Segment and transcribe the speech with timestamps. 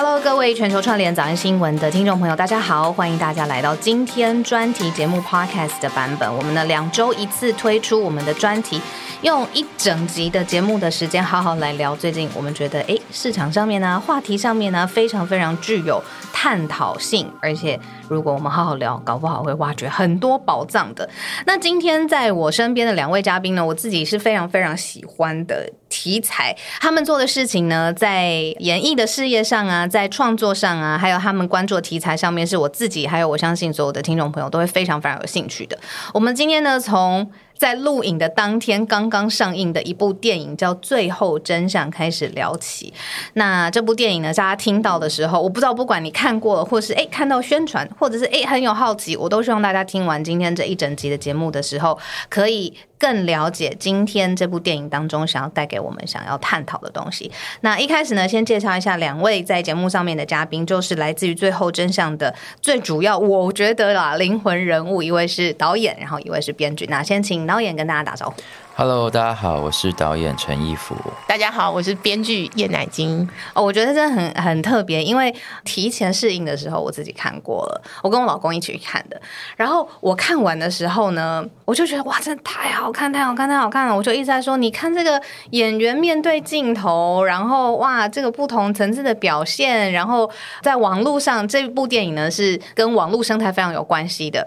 [0.00, 6.32] Hello，各位全球串联早安新闻的听众朋友，大家好，欢迎大家来到今天专题节目 Podcast 的版本。
[6.32, 8.80] 我们呢两周一次推出我们的专题，
[9.22, 16.00] 用一整集的节目的时间，好好来聊最近我们觉得哎市场上面呢，话题上面呢，非常非常具有
[16.32, 17.76] 探讨性，而且
[18.06, 21.10] 如果我们好好聊，搞不好会挖掘很多宝藏的。
[21.44, 25.68] 那今天在我身边的两位嘉宾呢，我自己是非常非常喜欢的。
[25.98, 35.76] 题材，他们做的事情呢，在演艺的事业上啊，在创作上啊，还有他们关注的题材上面，是我自己，还有我相信所有的听众朋友都会非常非常有兴趣的。
[36.14, 37.28] 我们今天呢，从
[37.58, 42.94] 在录影的当天刚刚上映的一部电影叫《最后真相》开始聊起。
[43.34, 51.98] 那这部电影呢，大家听到的时候，我不知道，不管你看过了，或是哎看到宣传，或者是哎很有好奇，我都希望大家听完今天这一整集的节目的时候，
[52.30, 52.74] 可以。
[53.00, 57.30] 更了解今天这部电影当中想要带给我们想要探讨的东西。
[57.60, 66.86] 那一开始呢，先介绍一下两位在节目上面的嘉宾，就是来自于《最后真相》的最主要，我觉得啦，灵魂人物，一位是导演，然后一位是编剧。
[66.86, 68.34] 那先请导演跟大家打招呼。
[68.76, 70.94] Hello，大家好，我是导演陈义福。
[71.26, 73.28] 大家好，我是编剧叶乃金。
[73.52, 79.20] 哦，我觉得真的很很特别，因为提前试映的时候我自己看过了，我跟我老公一起去看的。
[79.56, 83.96] 然后我看完的时候呢，我就觉得哇，真的太好看，太好看，太好看了！
[83.96, 85.20] 我就一直在说，你看这个
[85.50, 90.30] 演员面对镜头，然后哇，这个不同层次的表现，然后
[90.62, 94.46] 在网络上这部电影呢是跟网络生态非常有关系的。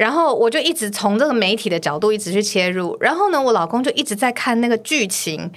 [0.00, 5.50] 然后我就一直从这个媒体的角度一直去切入，然后呢，我老公就一直在看那个剧情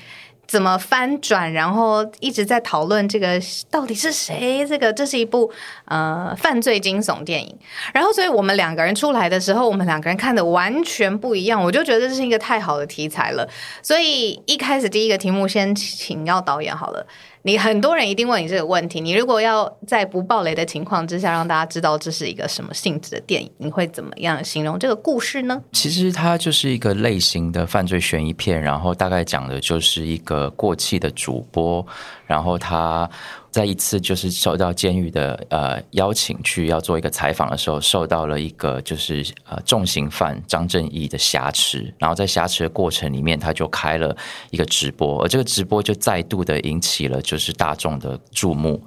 [0.46, 3.40] 怎么翻转，然后一直在讨论这个
[3.72, 4.68] 到底是谁？
[4.68, 5.50] 这个这是一部
[5.86, 7.58] 呃犯罪惊悚电影。
[7.94, 11.64] 然后，所以我们两个人出来的时候，我们两个人看的完全不一样。
[11.64, 13.48] 我就觉得这是一个太好的题材了。
[13.82, 17.08] 所以一开始第一个题目先请要导演好了。
[17.46, 25.62] 你很多人一定问你这个问题，你如果要在不暴雷的情况之下让大家知道这是一个什么性质的电影，你会怎么样形容这个故事呢？
[25.74, 31.86] 其实它就是一个类型的犯罪悬疑片，然后大概讲的就是一个过气的主播，
[32.26, 33.10] 然后他。
[33.54, 44.18] 在一次就是受到监狱的呃邀请去要做一个采访的时候，受到了一个就是呃重刑犯张正义的挟持，然后在挟持的过程里面，他就开了
[44.50, 48.84] 一个直播，而这个直播就再度的引起了就是大众的注目。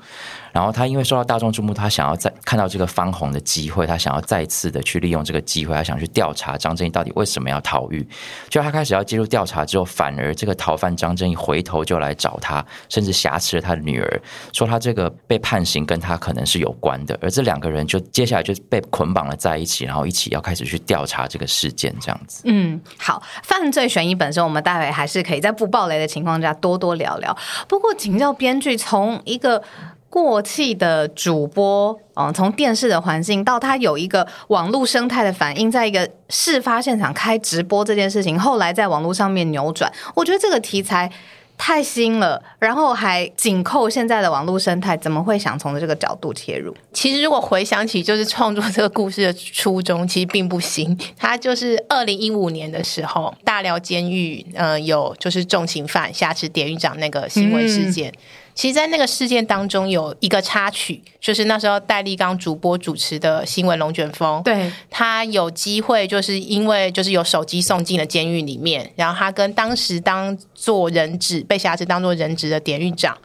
[0.57, 8.09] 然后他因为受到大众注目，他想要再看到这个翻红的机会，他想要再次的去利用这个机会，他想去调查张正义到底为什么要逃狱。
[8.49, 14.23] 就他开始要介入调查之后，反而这个逃犯张正义回头就来找他，甚至挟持了他的女儿，
[14.55, 17.19] 说他这个被判刑跟他可能是有关的。
[17.21, 22.41] 而这两个人就接下来就被捆绑了在一起，然后一起要开始去调查这个事件，这样子。
[22.47, 27.37] 嗯，好，犯罪悬疑本身，我们待会还是可以在不暴雷的情况下多多聊聊。
[27.69, 29.63] 不过，请教编剧，从一个。
[30.09, 41.11] 过气的主播，嗯，从电视的环境到他有一个网络生态的反应，在一个事发现场开直播这件事情，后来在网络上面扭转，我觉得这个题材
[41.59, 46.75] 太新了，然后还紧扣现在的网络生态，怎么会想从这个角度切入？
[46.93, 50.97] 其实如果回想起，就是创作这个故事的初衷，其实并不新。
[51.19, 58.13] 他就是二零一五年的时候，大寮监狱，呃，有就是重刑犯挟持典狱长那个新闻事件。
[58.57, 73.19] 其实，在那个事件当中，有一个插曲，就是那时候戴立刚主播主持的新闻龙卷风，对他有机会，就是因为就是有手机送进了监狱里面，然后他跟当时当做人质被挟持当做人质的典狱长，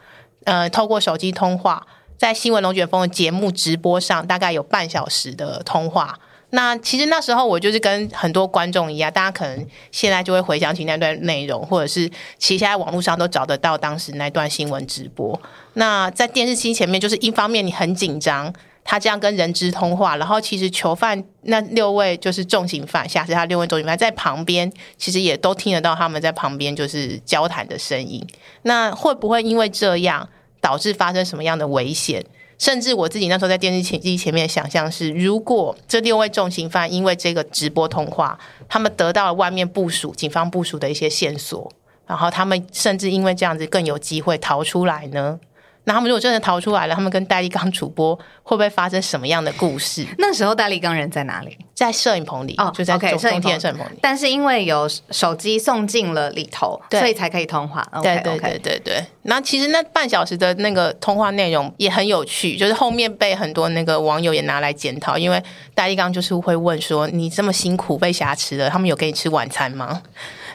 [0.44, 1.86] 呃，透过手机通话，
[2.18, 6.18] 在新闻龙卷风的节目直播上，大概有半小时的通话。
[6.54, 12.06] 那其实那时候我就是跟很多观众一样，大家可能现在就会回想起那段内容，或者是
[12.36, 15.40] 其实现在网络上都找得到当时那段新闻直播。
[15.72, 18.52] 那在电视机前面，就是一方面你很紧张，
[18.84, 28.22] 他这样跟人质通话，然后其实囚犯那六位就是重刑犯，下次他六位重刑犯在旁边，其实也都听得到他们在旁边就是交谈的声音。
[28.64, 30.28] 那会不会因为这样
[30.60, 32.22] 导致发生什么样的危险？
[32.62, 38.38] 甚至我自己那时候在电视机前面想象是，如果这六位重刑犯因为这个直播通话，
[38.68, 41.72] 他们得到了外面部署、警方部署的一些线索，
[42.06, 45.40] 然后他们甚至因为这样子更有机会逃出来呢？
[45.84, 50.06] 那他们如果真的逃出来了，他们跟戴立刚主播会不会发生什么样的故事？
[50.18, 51.58] 那时候戴立刚人在哪里？
[51.74, 53.98] 在摄影棚里哦，就在中中天摄影棚里。
[54.00, 57.84] 但是因为有手机送进了里头，所以才可以通话。
[58.02, 59.04] 对对对对对。
[59.22, 65.42] 那其实那半小时的那个通话内容也很有趣，就是后面被很多那个网友也拿来检讨，因为
[65.74, 70.02] 戴立刚就是会问说：“你这么辛苦被挟持了，他们有给你吃晚餐吗？”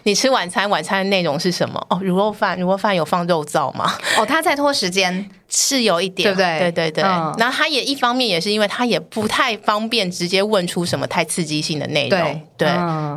[0.07, 1.85] 你吃晚餐，晚餐的内容是什么？
[1.89, 3.93] 哦，卤肉饭，卤肉饭有放肉燥吗？
[4.17, 6.71] 哦，他在拖时间，是有一点，对不对？
[6.71, 7.03] 对对对。
[7.03, 12.69] 然后他也一方面也是因为他也不太方便直接问出什么太刺激性的内容，对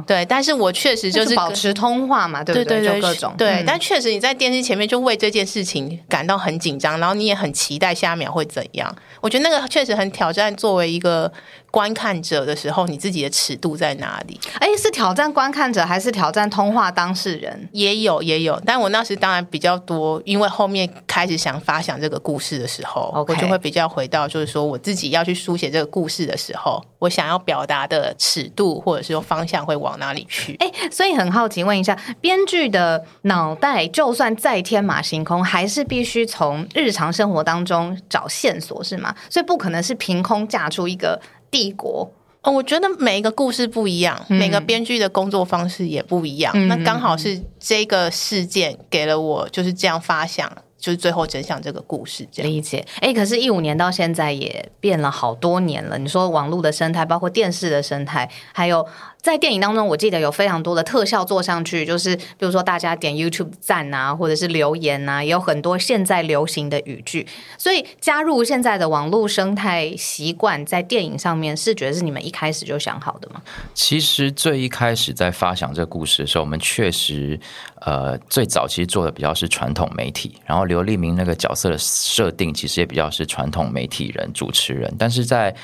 [0.04, 0.25] 对。
[0.25, 2.82] 但是我确实就是保持通话嘛，对不对？
[2.84, 3.62] 就各种对。
[3.64, 8.92] 但确实你在电视前面就为这件事情感到很紧张，然后你也很期待下一秒会怎样。
[9.20, 11.32] 我觉得那个确实很挑战，作为一个。
[11.70, 14.38] 观看者的时候，你自己的尺度在哪里？
[14.58, 17.69] 哎，是挑战观看者，还是挑战通话当事人？
[17.72, 18.61] 也有，也有。
[18.67, 30.56] 但我那时当然比较多，因为后面开始想发想这个故事的时候，我就会比较回到，就是说我自己要去书写这个故事的时候，我想要表达的尺度或者是说方向会往哪里去？
[30.58, 39.14] 哎，所以很好奇，问一下，编剧的脑袋就算再天马行空，还是必须从日常生活当中找线索，是吗？
[39.28, 41.20] 所以不可能是凭空架出一个。
[41.50, 42.12] 帝国
[42.43, 46.69] 哦，我觉得每一个故事不一样，每个编剧的工作方式也不一样。
[46.69, 52.87] 那刚好是这个事件给了我就是这样发想，就是最后真相这个故事这样理解。
[53.00, 55.99] 哎，可是，一五年到现在也变了好多年了。
[55.99, 58.87] 你说网络的生态，包括电视的生态，还有。
[59.22, 67.26] 在电影当中，我记得有非常多的特效做上去，就是比如说大家点 YouTube 赞啊，或者是留言啊，也有很多现在流行的语句。
[67.58, 73.43] 所以加入现在的网络生态习惯，在电影上面是觉得是你们一开始就想好的吗？
[73.75, 77.38] 其实最一开始在发想这个故事的时候，我们确实
[77.82, 85.55] 呃最早其实做的比较是传统媒体，然后刘立明那个角色的设定其实也比较是传统媒体人主持人，但是在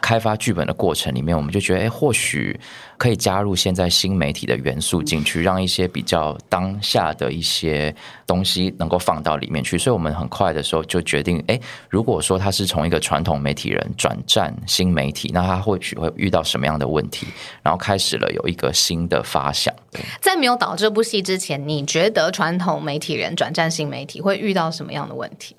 [0.00, 2.58] 开发剧本的过程里面，我们就觉得，哎，或许
[3.02, 7.92] 可以加入现在新媒体的元素进去，让一些比较当下的一些
[8.28, 9.76] 东西能够放到里面去。
[9.76, 11.60] 所以，我们很快的时候就决定，哎，
[11.90, 17.26] 如果说他是从一个传统媒体人转战新媒体，那他或许会遇到什么样的问题？
[17.60, 19.74] 然后开始了有一个新的发想。
[20.20, 25.56] 在没有导这部戏之前，你觉得传统媒体人转战新媒体会遇到什么样的问题？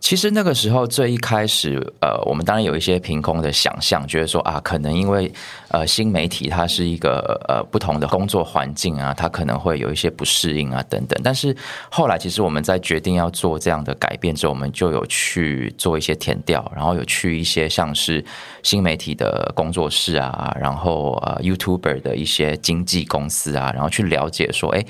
[0.00, 5.30] 其实那个时候最一开始，呃，我们当然有一些凭空的想象，觉得说啊，可能因为
[5.70, 11.20] 呃新媒体它是一个呃不同的工作环境啊，它可能会有一些不适应啊等等。
[11.24, 11.56] 但是
[11.90, 18.24] 后来，其实我们在决定要做这样的改变之后，我们就有去做一些填调，然后有去一些像是
[18.62, 24.84] 新媒体的工作室啊，然后呃 YouTuber 的一些经纪公司啊，然后去了解说，哎。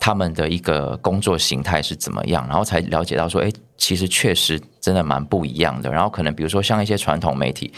[0.00, 5.90] 他们的一个工作形态是怎么样，然后才了解到说，哎，其实确实真的蛮不一样的。
[5.90, 7.70] 然后可能比如说像一些传统媒体，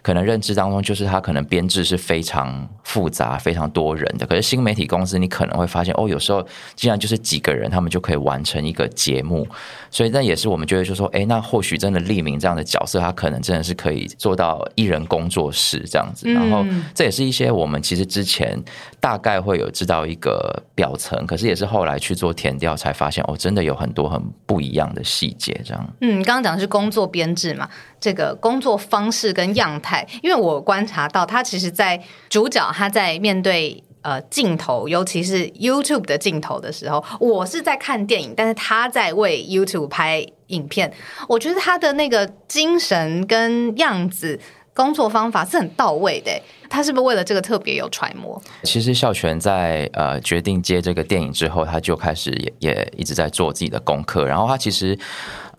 [0.00, 4.24] 可能认知当中就是它可能编制是非常复杂、非常多人的。
[4.24, 9.46] 可是新媒体公司，你可能会发现，哦，有时候竟然就是几个人，他们就可以完成一个节目。
[9.90, 16.32] 所以那也是我们觉得，就说，哎，那或许真的立明这样的角色，他可能真的是可以做到一人工作室这样子。
[16.32, 18.58] 然后这也是一些我们其实之前
[19.00, 21.64] 大概会有知道一个表层，可是也是。
[21.64, 25.58] 后来去做填调，才发现哦，真的有很多很不一样的细节。
[25.64, 40.92] 这样，嗯，刚刚讲的是工作编制嘛，这个工作方式跟样态，因为我观察到他其实，在主角他在面对呃镜头，尤其是 YouTube 的镜头的时候，我是在看电影，但是他在为 YouTube 拍影片，
[41.28, 44.38] 我觉得他的那个精神跟样子。
[44.76, 46.32] 工作方法是很到位的，
[46.68, 48.42] 他是不是为了这个特别有揣摩？
[48.64, 54.98] 其实孝全在呃决定接这个电影之后，他就开始也也一直在做自己的功课，然后他其实。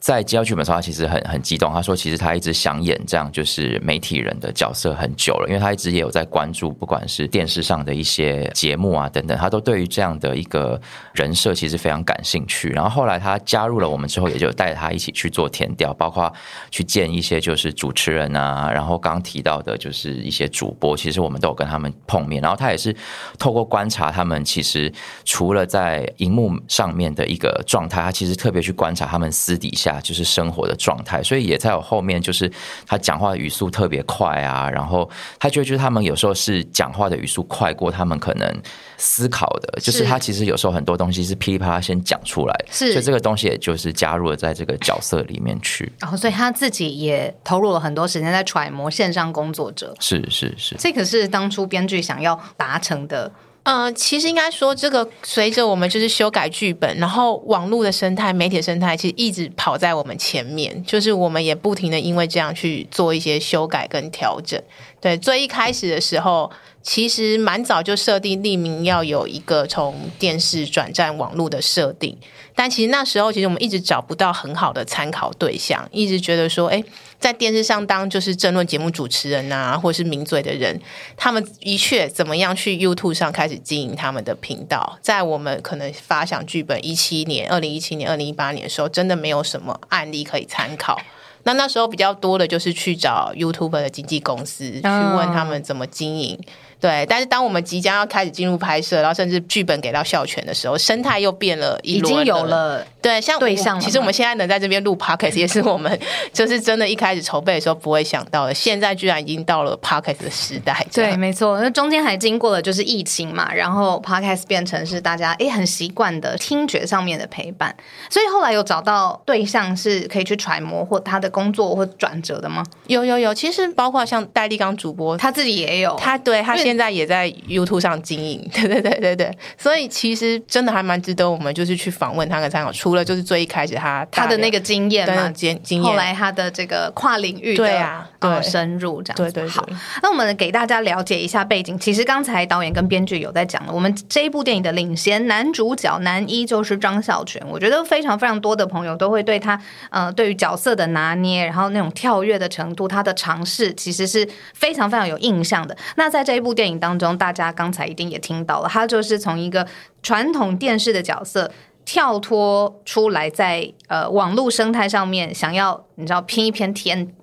[0.06, 1.74] 在接到剧本的时候，他其实很很激动。
[1.74, 10.80] 他说，其实他一直想演这样就是媒体人的角色很久了，因为他一直也有在关注，不管是电视上的一些节目啊等等，他都对于这样的一个
[11.14, 12.70] 人设其实非常感兴趣。
[12.70, 16.32] 然后后来他加入了我们之后，也就带他一起去做填调，包括
[16.70, 22.40] 去见一些就是主持人啊，然后刚提到的就是一些主播，其实我们都有跟他们碰面。
[22.44, 22.96] 然后他也是
[23.40, 24.94] 透过观察他们，其实
[25.24, 29.95] 除了在荧幕上面的一个状态，他其实特别去观察他们私底下。
[30.02, 32.52] 就是生活的状态，所以也在我后面，就是
[32.88, 35.10] 他讲话语速特别快啊，然后
[35.40, 38.62] 他觉得就是他们有时候是讲话的语速快过他们可能
[38.98, 53.32] 思考的，就是他其实有时候很多东西是噼里啪啦先讲出来，是，所以这个东西也就是加入了在这个角色里面去，然后所以他自己也投入了很多时间在揣摩线上工作者，是是是，这可是当初编剧想要达成的。
[53.66, 64.62] 嗯，其实应该说，这个随着我们就是修改剧本，然后网络的生态、媒体生态，其实一直跑在我们前面，就是我们也不停的因为这样去做一些修改跟调整。
[65.02, 66.52] 对，最一开始的时候。
[66.88, 72.16] 其实蛮早就设定匿名要有一个从电视转战网络的设定，
[72.58, 76.82] 但其实那时候其实我们一直找不到很好的参考对象，一直觉得说，哎，
[77.20, 80.80] 在电视上当就是争论节目主持人啊，或是名嘴的人，
[81.18, 90.98] 他们的确怎么样去 YouTube 上开始经营他们的频道，在我们可能发想剧本一七年、二零一七年、二零一八年的时候，真的没有什么案例可以参考。
[91.44, 96.40] 那那时候比较多的就是去找 YouTube 的经纪公司去问他们怎么经营。
[96.86, 102.14] 对，但是当我们即将要开始进入拍摄，然后甚至剧本给到校权的时候，生态又变了一轮。
[102.14, 103.80] 已经有了对，像对象。
[103.80, 106.00] 其实我们现在能在这边录 podcast，也是我们
[106.34, 108.54] 就是真的一开始筹备的时候不会想到的。
[108.54, 110.86] 现在居然已经到了 podcast 的时代。
[110.94, 111.60] 对，没错。
[111.60, 117.76] 那中间还经过了就是疫情嘛，然后 podcast 变成是大家哎很习惯的听觉上面的陪伴。
[118.10, 122.64] 所以后来有找到对象是可以去揣摩或他的工作或转折的吗？
[122.88, 126.56] 有有有，其实包括像戴立刚主播，他自己也有，他对他。
[126.66, 129.16] 现在也在 YouTube 上经营， 对对对对。
[129.16, 132.72] 对，所以其实真的还蛮值得我们就是去访问他跟参考。
[132.72, 139.66] 除了就是最一开始他他的那个经验嘛，经经验，后来他的这个跨领域对啊，对深入这样对对好。
[140.02, 141.78] 那我们给大家了解一下背景。
[141.78, 147.42] 其实刚才导演跟编剧有在讲了，我们这一部电影的领衔男主角男一就是张孝全。
[147.50, 155.76] 我觉得非常非常多的朋友都会对他呃对于角色的拿捏，然后那种跳跃的程度，他的尝试其实是非常非常有印象的。
[155.96, 159.68] 那在这一部电影当中，大家刚才一定也听到了，他就是从一个
[160.02, 161.52] 传统电视的角色
[161.86, 167.14] 跳脱出来，在呃网络生态上面想要你知道拼一篇天，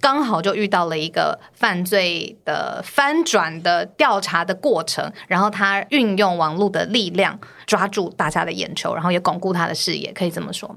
[0.00, 10.76] 刚好就遇到了一个犯罪的翻转的调查的过程，然后他运用网络的力量抓住大家的眼球，然后也巩固他的视野，可以这么说吗？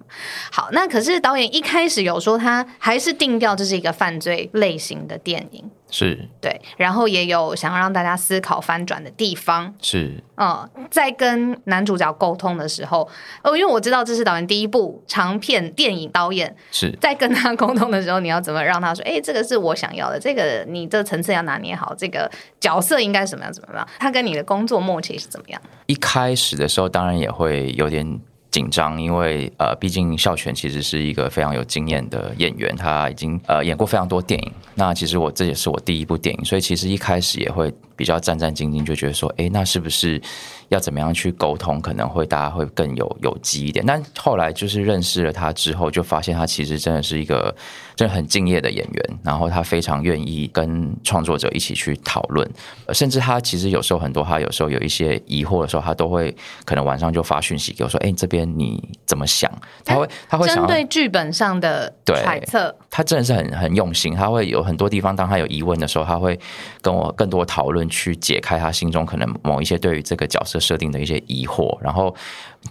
[0.52, 5.70] 好，那可是导演一开始有说他还是定调这是一个犯罪类型的电影。
[5.96, 9.72] 是对，然后也有想要让大家思考翻转的地方。
[9.80, 13.08] 是，嗯，在跟男主角沟通的时候，
[13.44, 23.88] 哦，因为我知道这是导演第一部长片电影导演，是在跟他他沟通的时候，你要怎么让他说，哎，这个是我想要的，这个你这层次要拿捏好，这个角色应该怎么样怎么样？
[24.00, 25.62] 他跟你的工作默契是怎么样？
[25.88, 28.20] 一开始的时候，当然也会有点。
[28.54, 34.52] 紧张，因为呃，毕竟孝全其实是一个非常有经验的演员，他已经呃演过非常多电影。
[34.76, 40.22] 那其实我这也是我第一部电影，所以其实一开始也会比较战战兢兢，就觉得说，哎，那是不是
[40.70, 43.86] 要怎么样去沟通，可能会大家会更有有机一点。
[43.86, 47.54] 但后来就是认识了他之后，就发现他其实 真的是一个
[47.96, 52.50] 真的很敬业的演员，然后他非常愿意跟创作者一起去讨论，
[52.94, 56.36] 甚至他其实有时候很多，他有时候有一些疑惑的时候，他都会
[56.66, 58.44] 可能晚上就发讯息给我说，哎，这边。
[58.56, 59.52] 你怎么想？
[59.84, 64.14] 他会 他会针对剧本上的揣测，他真的是很很用心。
[64.14, 66.40] 他会有很多地方，当他有疑问的时候，他会
[66.82, 72.16] 跟我更多讨论，去解开他心中可能某一些对于这个角色设定的一些疑惑，然后。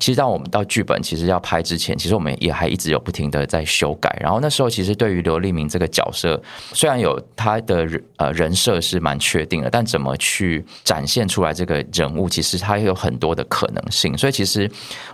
[0.00, 4.08] 其实，当我们到剧本其实要拍之前，其实我们也还一直有不停的在修改。
[4.18, 6.42] 然后那时候，其实对于刘立明这个角色，
[6.72, 14.16] 虽然有他的呃人设是蛮确定的，但怎么去展现出来这个人物，其实他有很多的可能性。
[14.16, 14.68] 所以，其实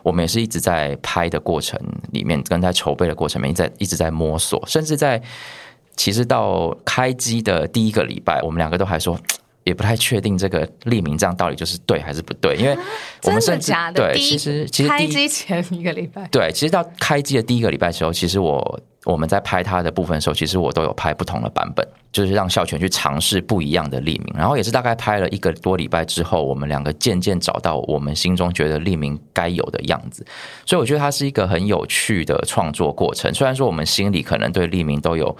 [0.04, 1.76] 我们也是一直在拍的过程
[2.12, 5.20] 里面，跟在筹备的过程里面，在一直在摸索，甚至在
[5.96, 9.18] 其实到开机的第一个礼拜，我们两个都还说。
[9.68, 12.76] 也不太确定这个立名这样到底就是对还是不对，因为
[13.25, 24.34] 我们甚至对其实其实开机前一个礼拜，对，其实到开机的第一个礼拜时候，其实我我们在拍它的部分的时候，其实我都有拍不同的版本，就是让校全去尝试不一样的立名。
[24.34, 30.26] 然后也是大概拍了一个多礼拜之后，我们两个渐渐找到我们心中觉得立名该有的样子。
[30.64, 33.32] 所以我觉得它是一个很有趣的创作过程。
[33.34, 35.37] 虽然说我们心里可能对立名都有。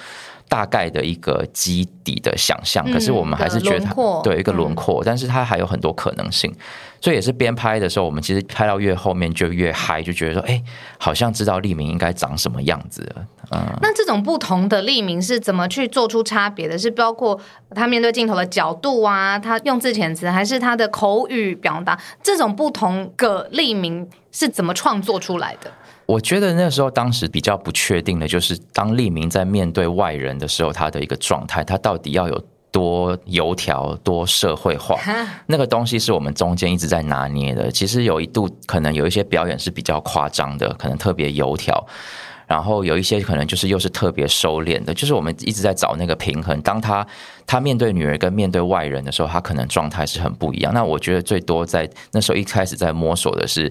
[0.49, 6.53] 大概的一个基底的想象，可是我们还是觉得它对一个轮廓，但是它还有很多可能性，
[7.01, 10.63] 所以也是边拍的时候，我们其实拍到越后面就越嗨，就觉得说，哎，
[10.99, 13.27] 好像知道利明应该长什么样子了。
[13.51, 16.79] 嗯，那这种不同的利明是怎么去做出差别的？
[16.79, 17.39] 是包括
[17.75, 21.99] 他面对镜头的角度啊，他用字遣词，还是他的口语表达？
[22.23, 25.71] 这种不同个利明是怎么创作出来的？
[26.09, 34.99] 我觉得那时候当时比较不确定的就是，当利明在面对外人的时候，他的一个状态，他到底要有多油条、多社会化，
[35.45, 37.71] 那个东西是我们中间一直在拿捏的。
[37.71, 41.87] 其实有一度可能有一些表演是比较夸张的，可能特别油条，
[42.47, 46.59] 然后有一些可能就是又是特别收敛的，就是我们一直在找那个平衡。
[46.63, 47.07] 当他
[47.47, 50.73] 他面对女儿跟面对外人的时候，他可能状态是很不一样。
[50.73, 53.71] 那我觉得最多在那时候一开始在摸索的是。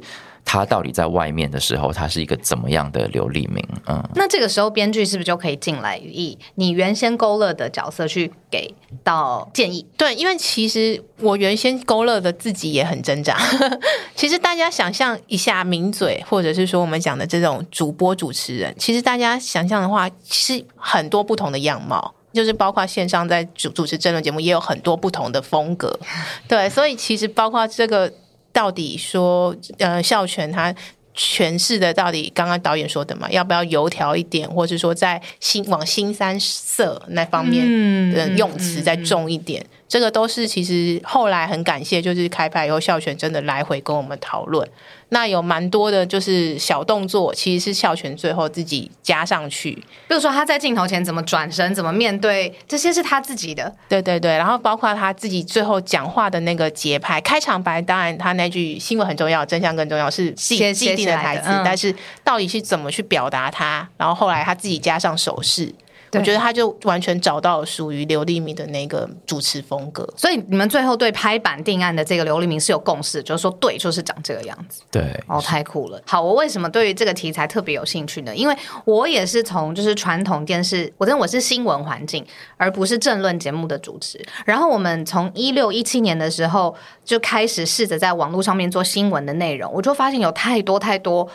[0.49, 3.61] 他到底在外面的时候，他是一个怎么样的刘立明？
[3.85, 8.73] 嗯，那这个时候编剧是不是就可以进来以你原先勾勒的角色去给
[9.03, 9.85] 到建议？
[9.97, 13.37] 对，因为其实我原先勾勒的自己也很挣扎。
[14.15, 25.99] 其实大家想象一下，名嘴或者是说我们讲的这种主播主持人，其实大家想象的话，其实很多不同的样貌，就是包括线上在主主持争论节目，也有很多不同的风格。
[26.47, 28.09] 对，所以其实包括这个。
[28.57, 30.73] 到底说，呃，孝全他
[31.15, 33.29] 诠释的到底刚刚导演说的嘛？
[33.29, 39.63] 要不要油条一点，或者说在新往新三色那方面的用词再重一点？
[39.87, 44.67] 这个都是其实后来很感谢，就是开拍以后，孝全真的来回跟我们讨论。
[45.09, 49.71] 那有蛮多的，就是小动作，其实是孝全最后自己加上去。
[50.09, 53.73] 比如说他在镜头前怎么转身，怎么面对，这些是他自己的。
[53.87, 65.73] 对对对，然后包括他自己最后讲话的那个节拍，开场白当然他那句新闻很重要，真相更重要是既既定的台词，但是到底是怎么去表达他，然后后来他自己加上手势。
[66.13, 74.83] 我觉得他就完全找到了属于刘立明的那个主持风格，所以你们最后对拍板定案的这个刘立明是有共识，就是说对，就是长这个样子。
[74.89, 76.01] 对，哦，太酷了。
[76.05, 78.35] 好，我为什么对于这个题材特别有兴趣呢？
[78.35, 84.23] 因为我也是从就是传统电视，我真的我是新闻环境，而不是政论节目的主持。
[84.45, 91.27] 然后我们从一六一七年的时候就开始试着在网络上面做新闻的内容，我就发现有太多太多。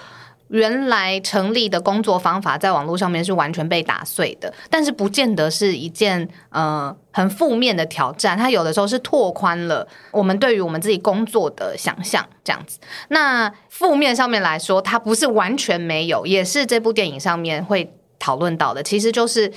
[0.52, 8.36] 原来成立的工作方法在网络上面是完全被打碎的，但是不见得是一件呃很负面的挑战。
[8.36, 12.78] 它有的时候是拓宽了我们对于我们自己工作的想象，这样子。
[13.08, 18.82] 那负面上面来说，它不是完全没有，也是这部电影上面会讨论到的。
[18.82, 19.52] 其实就是。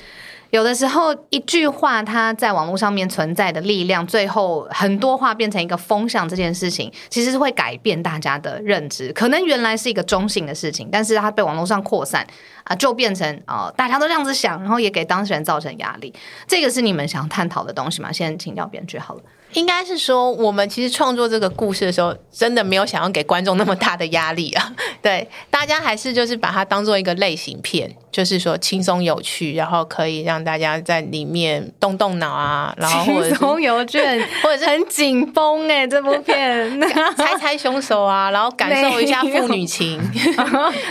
[0.56, 9.12] 有的时候，一句话它在网络上面存在的力量，最后很多话变成一个风向，这件事情其实是会改变大家的认知。
[9.12, 12.26] 可能原来是一个中性的事情，但是它被网络上扩散
[12.63, 16.13] 啊，就变成哦，大家都这样子想，然后也给当事人造成压力。
[16.48, 18.10] 这个是你们想探讨的东西吗？
[18.10, 19.22] 先请教编剧好了。
[19.56, 24.72] 应该是说，我们其实创作这个故事的时候，真的没有想要给观众那么大的压力啊。
[25.02, 34.00] 对，大家还是就是把它当做一个类型片，就是说轻松有趣，然后可以让大家在里面动动脑啊，然后轻松有趣，
[34.44, 36.82] 或者是很紧绷哎，这部片
[37.15, 40.02] 猜猜凶手啊，然后感受一下父女情。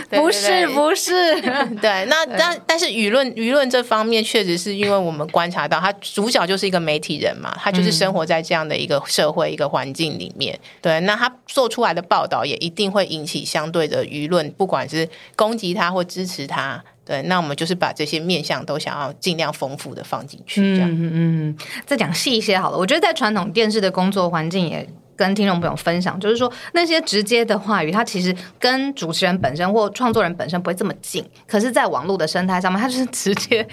[0.09, 1.39] 不是不是，
[1.81, 8.54] 对，那但但是舆论舆论这方面，确实是因为我们观察到，他主角就是一个媒体人嘛，他就是生活在这样。
[8.55, 21.11] 这样的一个社会一个环境里面，对，那他做出来的报道也一定会引起相对的舆论，不管是攻击他或支持他，对，那我们就是把这些面向都想要尽量丰富的放进去，这样，嗯
[21.49, 22.77] 嗯，再讲细一些好了。
[22.77, 24.87] 我觉得在传统电视的工作环境也。
[25.15, 31.23] 跟听众朋友分享，就是说那些直接的话语，它其实跟主持人本身或创作人本身不会这么近。
[31.47, 33.67] 可是，在网络的生态上面，它就是 直接，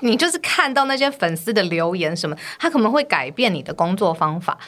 [0.00, 4.58] 你就是看到那些粉丝的留言什么，它可能会改变你的工作方法。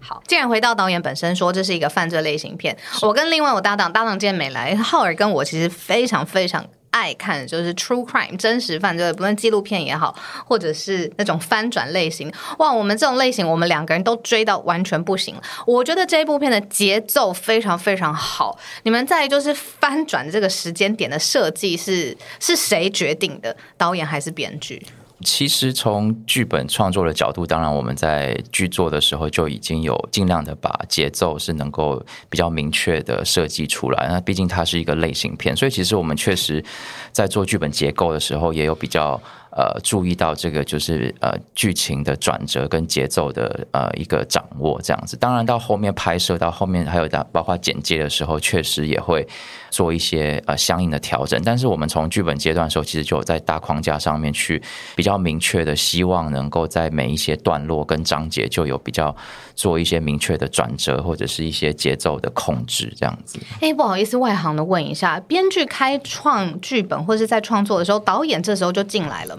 [0.00, 6.64] 好，既然回到导演本身说这是一个犯罪类型片，我跟另外我搭档搭档今天没来，浩尔跟我其实非常非常。
[6.92, 10.14] 爱看就是 true crime 真实犯罪，不论纪录片也好，
[10.46, 15.42] 或者是那种翻转类型，哇，我们这种类型，我们两个人都追到完全不行了。
[15.66, 18.58] 我觉得这一部片的节奏非常非常好。
[18.84, 23.56] 你们在就是翻转这个时间点的设计是是谁决定的？
[23.76, 24.80] 导演还是编剧？
[25.22, 34.08] 其实从剧本创作的角度，当然我们在剧作的时候就已经有尽量的把节奏是能够比较明确的设计出来。
[34.08, 36.64] 那毕竟它是一个类型片，所以其实我们确实
[37.12, 39.20] 在做剧本结构的时候也有比较。
[39.54, 45.14] 呃，注意到这个就是呃剧情的转折跟节奏的呃一个掌握这样子。
[45.18, 49.28] 当然到后面拍摄到后面还有的包括剪接的时候，确实也会
[49.70, 51.38] 做一些呃相应的调整。
[51.44, 54.62] 但是我们从剧本阶段的时候，其实就有在大框架上面去
[54.96, 59.14] 比较明确的希望能够在每一些段落跟章节就有比较
[59.54, 63.38] 做一些明确的转折或者是一些节奏的控制这样子。
[63.60, 69.36] 哎，不好意思，外行的问一下，编剧开创剧本或是在创作的时候，导演这时候就进来了。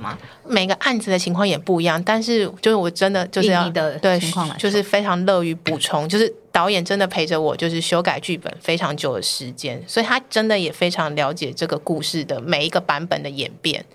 [0.47, 13.85] 每个案子的情况也不一样，但是就是我真的就是要的对情况来，就是非常乐于补充，就是导演真的陪着我，就是修改剧本非常久的时间，所以他真的也非常了解这个故事的每一个版本的演变。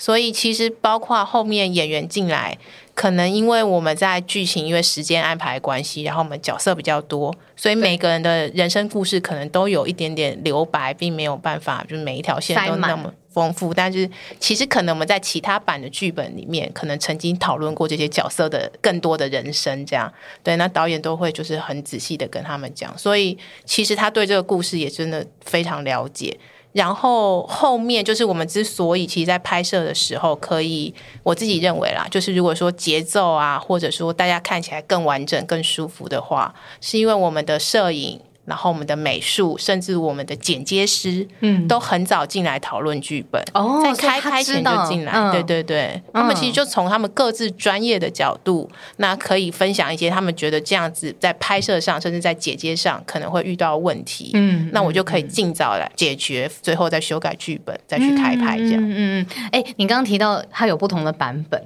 [0.00, 2.56] 所以其实包括后面演员进来，
[2.94, 13.12] 可能因为我们在剧情因为时间安排关系，然后我们角色比较多，所以每个人的人生故事可能都有一点点留白，并没有办法就是每一条线都那么。
[13.38, 26.36] 丰富，但是其实可能我们在其他版的剧本里面，可能曾经讨论过这些角色的更多的人生，这样对，那导演都会就是很仔细的跟他们讲，所以其实他对这个故事也真的非常了解。
[26.72, 38.20] 然后后面就是我们之所以其实，在拍摄的时候，可以我自己认为啦，就是如果说节奏啊，或者说大家看起来更完整、更舒服的话，是因为我们的摄影。
[38.48, 43.42] 然后我们的美术，甚至我们的剪接师，嗯，都很早进来讨论剧本。
[43.52, 46.02] 哦，在开拍前就进来，对对对。
[46.12, 54.30] 他们其实就从他们各自专业的角度，那可以分享一些他们觉得这样子在拍摄上，甚至在剪接上可能会遇到问题。
[54.34, 58.82] 嗯，那我就可以尽早来解决，最后再修改剧本，再去开拍这样。
[58.82, 59.26] 嗯嗯。
[59.52, 61.62] 哎，你刚刚提到它有不同的版本。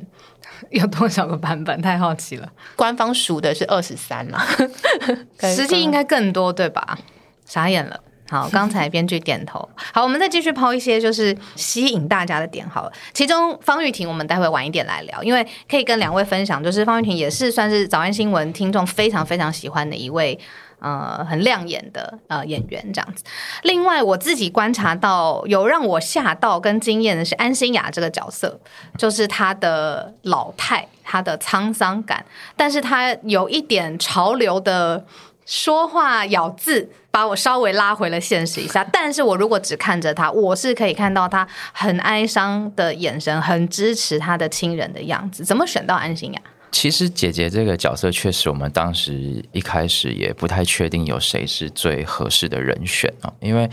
[0.70, 1.80] 有多少个版本？
[1.82, 2.48] 太好奇了。
[2.76, 4.44] 官方数的是二十三嘛，
[5.40, 6.98] 实际应该更多，对吧？
[7.44, 8.00] 傻眼了。
[8.30, 9.68] 好， 刚才编剧点头。
[9.92, 12.66] 好，我们再继续抛一些就是吸引大家的点。
[12.66, 20.38] 好了，其中方玉婷，我们待会晚一点来聊，因为可以跟两位分享，就是方玉婷也是算是早安新闻听众非常非常喜欢的一位。
[20.82, 23.22] 呃，很亮眼的呃演员这样子。
[23.62, 28.58] 另外，我自己观察到有让我吓到跟惊艳的是安心雅这个角色，
[28.98, 32.24] 就是她的老态，她的沧桑感，
[32.56, 35.04] 但是她有一点潮流的
[35.46, 38.82] 说话咬字，把我稍微拉回了现实一下。
[38.92, 45.44] 但是我如果只看着她，我是可以看到她很哀伤的眼神，很支持她的亲人的样子。
[45.44, 46.40] 怎么选到安心雅？
[46.72, 53.70] 其实姐姐这个角色确实，我们当时一开始也不太确定有谁是最合适的人选啊，因为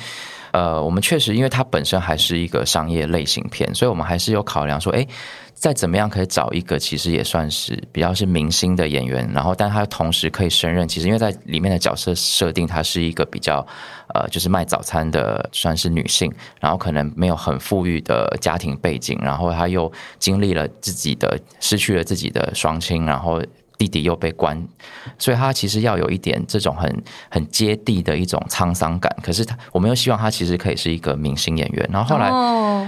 [0.51, 5.07] 呃，我们确实因为它本身还是一个商业类型片，所以我们还是有考量说，哎。
[5.59, 13.65] 再怎么样可以找一个其实也算是比较是明星的演员，然后但他同时可以胜任，其实因为在里面的角色设定，她是一个比较
[14.13, 23.43] 呃就是卖早餐的算是女性，然后可能没有很富裕的家庭背景，然后她又经历了自己的失去了自己的双亲，然后。
[23.79, 24.61] 弟弟又被关，
[25.17, 29.09] 所以他其实要有一点这种很很接地的一种沧桑感。
[29.23, 31.89] 可是他，我们又希望他其实可以是一个明星演员。
[31.89, 32.29] 然后后来，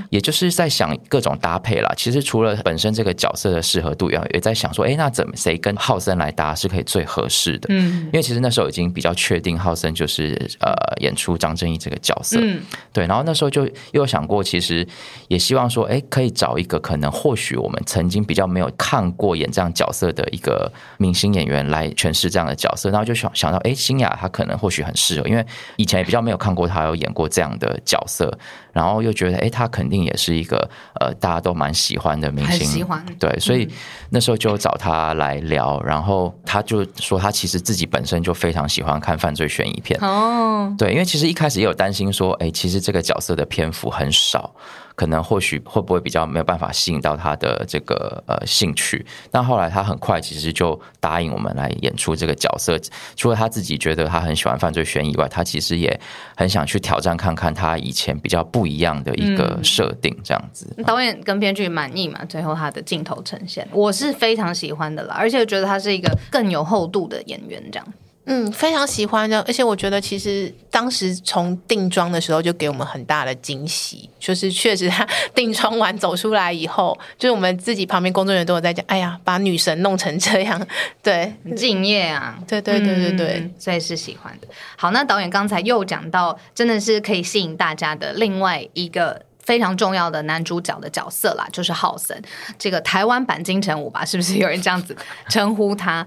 [0.10, 1.90] 也就是在想各种搭配啦。
[1.96, 7.68] 其实除了本身这个角色的适合度，也也在想说，哎，那怎么谁跟浩森来搭是可以最合适的？
[7.70, 12.38] 嗯，因为其实那时候已经比较确定浩森就是呃演出张正义这个角色。
[12.42, 13.08] 嗯，对。
[13.08, 14.86] 然后那时候就又想过，其实
[15.30, 20.70] 也希望说，哎，可以找一个可能或许我们曾经比较没有看过演这样角色的一个。
[20.98, 28.32] 明星演员来诠释这样的角色，然后就想想到，哎，新雅她可能或许很适合，因为以前也比较没有看过她有演过这样的角色，
[28.72, 33.04] 然后又觉得，哎，她肯定也是一个呃大家都蛮喜欢的明星，喜欢。
[33.20, 33.68] 对，所以
[34.10, 40.00] 那时候就找她来聊，然后她就说，她其实自己本身就非常喜欢看犯罪悬疑片。
[40.02, 44.54] 哦，对，因为其实一开始也有担心说，哎，其实这个角色的篇幅很少。
[45.02, 49.04] 可能或许会不会比较没有办法吸引到他的这个呃兴趣？
[49.32, 52.78] 但后来他很快其实就答应我们来演出这个角色。
[53.16, 56.00] 除了他自己觉得他很喜欢犯罪悬疑外，他其实也
[56.38, 60.16] 很想去挑战看看他以前比较不一样的一个设定。
[60.24, 62.24] 这样子，导演跟编剧满意嘛？
[62.26, 67.88] 最后他的镜头呈现，我是非常喜欢的啦，而且觉得他是一个更有厚度的演员，这样。
[68.26, 80.68] 嗯，非常喜欢的，而且我觉得其实当时从定妆的时候就给我们很大的惊喜，就是确实他 定妆完走出来以后，就是我们自己旁边工作人员都有在讲，哎呀，把女神弄成这样，
[81.02, 84.48] 对，很敬业啊，对对对对对，所以是喜欢的。
[84.78, 89.24] 好，那导演刚才又讲到，真的是可以吸引大家的另外一个。
[89.44, 92.16] 非常重要的男主角的角色啦，就是浩森，
[92.60, 94.96] 这个台湾版金城武吧，是不是有人这样子
[95.30, 96.06] 称呼他？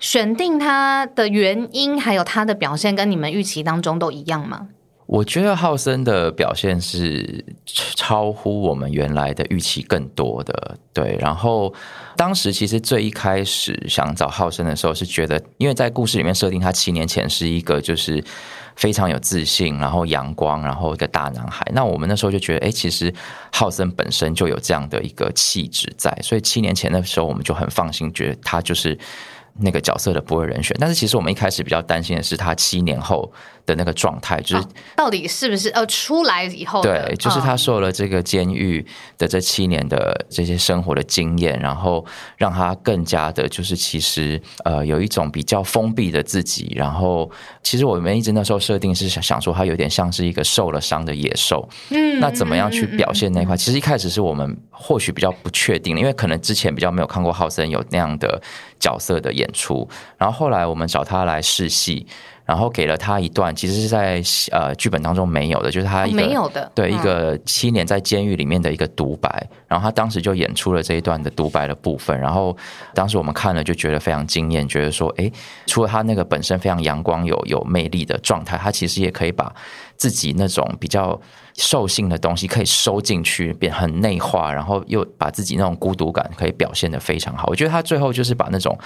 [0.00, 4.68] 选定他的原因，还有他的表现，跟你们预期当中都一样吗？
[5.06, 11.18] 我觉得浩森的表现是超乎我们原来的预期更多的，对。
[11.20, 11.74] 然后
[12.16, 18.22] 当时其实最一开始想找浩森的时候，是觉得因为在故事里面设定他七年前是一个就是
[18.76, 21.68] 非常有自信，然后阳光，然后一个大男孩。
[21.74, 23.12] 那我们那时候就觉得，哎，其实
[23.52, 28.96] 浩森本身就有这样的一个气质在，所以七年前的时候我们就很放心，觉得他就是
[29.58, 30.76] 那个角色的不二人选。
[30.80, 33.32] 但是其实我们一开始比较担心的是他七年后。
[33.66, 38.84] 的那个状态，就是到底是不是呃出来以后，对，就是他受了这个监狱
[39.16, 42.04] 的这七年的这些生活的经验，然后
[42.36, 46.72] 让他更加的，就是其实呃有一种比较封闭的自己。
[46.74, 47.30] 然后
[47.62, 51.68] 其实我们一直那时候设定是想想说，他有点像是一个受了伤的野兽。
[51.90, 53.56] 嗯，那怎么样去表现那块？
[53.56, 58.42] 其实一开始是我们或许比较不确定，因为可能之前比较没有看过浩森有那样的
[58.80, 59.88] 角色的演出。
[60.18, 62.06] 然后后来我们找他来试戏。
[62.46, 69.48] 然后给了他一段，其实是在呃剧本当中没有的，就是他一个没有的，对一个七年在监狱里面的一个独白。
[69.68, 72.18] 然后他当时就演出了这一段的独白的部分。
[72.18, 72.56] 然后
[72.92, 75.30] 当时我们看了就觉得非常惊艳，觉得说，哎，
[75.68, 79.54] 除了他那个本身非常阳光、有有魅力的状态，他其实也可以把
[80.00, 81.20] 自己那种比较。
[81.56, 87.48] 兽性的东西可以收进去，变很内化，然后又把自己那种孤独感可以表现的非常好。
[87.48, 88.78] 我觉得他最后就是把那种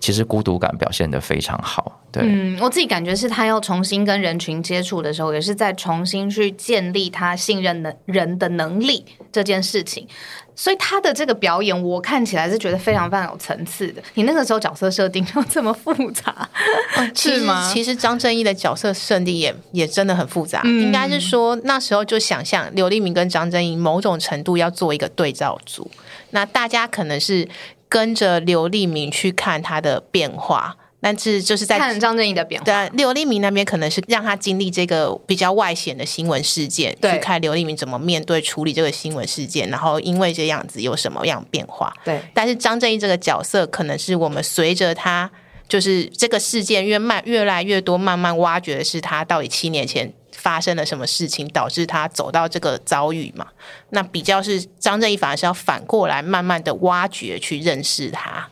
[0.00, 2.00] 其实孤独感表现的非常好。
[2.10, 10.06] 对，嗯，我自己感觉是他要重新跟人群接触的时候，也是在重新去建立他信任的人的能力这件事情。
[10.54, 14.02] 所以他的这个表演，我看起来是觉得非常非常有层次的。
[14.14, 16.48] 你那个时候角色设定就这么复杂，
[17.16, 17.70] 是吗？
[17.72, 20.62] 其实张正义的角色设定也也真的很复杂。
[20.64, 25.90] 应该是说那时候就想象刘立明跟张正义某种程度要做一个对照组，
[26.30, 27.48] 那大家可能是
[27.88, 30.76] 跟着刘立明去看他的变化。
[31.02, 41.92] 但是就是在看张正义的变化，对刘立明那边可能是让他经历这个比较外显的新闻事件，去看刘立明怎么面对处理这个新闻事件，然后因为这样子有什么样变化。
[42.04, 45.28] 对，但是张正义这个角色，可能是我们随着他
[45.68, 50.14] 就是这个事件越慢越来越多，慢慢挖掘的是他到底七年前。
[50.34, 53.46] 发生了什么事情导致他走到这个遭遇嘛？
[53.90, 58.48] 那比较是张正义反而是要反过来慢慢的挖掘去认识他，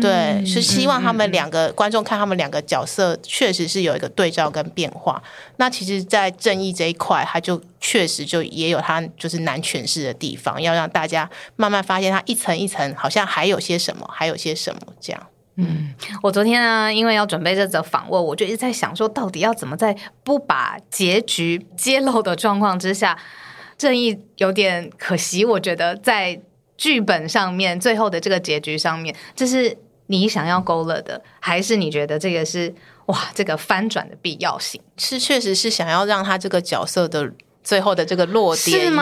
[0.00, 5.22] 对，是希望他们两个观众看他们两个角色确实是有一个对照跟变化。
[5.56, 15.26] 那其实，在正义这一块，他就确实就也有他就是难诠释的地方，要让大家慢慢发现他一层一层好像还有些什么，还有些什么这样。
[15.56, 23.16] 嗯，我昨天呢，因为要准备这则访问，我就一直在想说，到底要怎么在不把结局揭露的状况之下，
[23.78, 25.44] 正义有点可惜。
[25.44, 26.40] 我觉得在
[26.76, 32.74] 剧本上面，最后的这个结局上面，这是你想要勾勒的，还是你觉得这个是
[33.06, 34.80] 哇，这个翻转的必要性？
[34.96, 37.32] 是，确实是想要让他这个角色的。
[37.64, 38.92] 最后的这个落点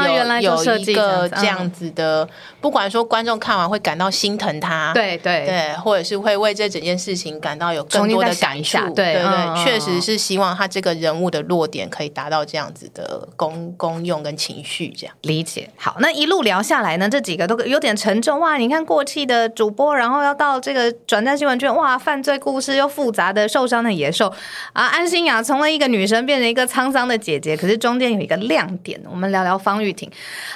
[0.41, 2.27] 有有一个这样子的，
[2.61, 15.69] 不管说观众看完会感到心疼他，对对对，或者是会为这整件事情感到有更多的感触，对对，确实是希望他这个人物的落点可以达到这样子的功功用跟情绪，这样理解。
[15.77, 18.57] 好，那一路聊下来呢，这几个都有点沉重哇！
[18.57, 24.33] 你看过气的主播，然后要到这个转战新闻圈，哇，犯罪故事又复杂的受伤的野兽
[24.73, 28.37] 啊，安心雅从了一个女生变成一个沧桑的姐姐，可是中间有一个。
[28.53, 30.11] 亮点，我们聊聊方玉婷。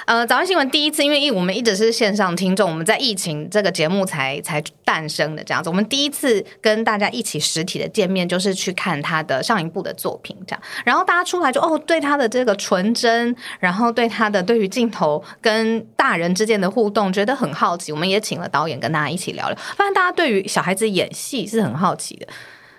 [0.05, 5.69] 呃，早上新闻第一次，因为一我们一直是线上听众，我们在疫情这个节目才才诞生的这样子。
[5.69, 10.61] 我们第一次跟大家一起实体的见面，就是去看他的上一部的作品，这样。
[10.85, 17.91] 然后大家出来就哦，对他的这个纯真，然后对他的对于镜头跟大人之间的互动，觉得很好奇。
[17.91, 22.27] 我们也请了导演跟大家一起聊聊，发现大家对于小孩子演戏是很好奇的。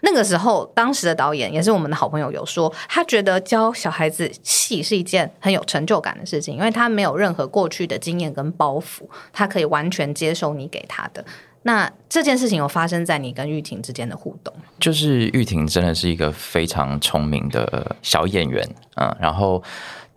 [0.01, 11.25] 那个时候，当时的导演也是我们的好朋友，有说他觉得教小孩子戏是一件很有成就感的事情，因为他没有任何过去的经验跟包袱，他可以完全接受你给他的。
[11.63, 14.55] 那这件事情有发生在你跟玉婷之间的互动？
[14.79, 19.63] 就是玉婷真的是一个非常聪明的小演员，嗯，然后。